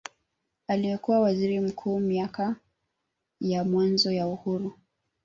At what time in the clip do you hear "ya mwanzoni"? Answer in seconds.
3.41-4.15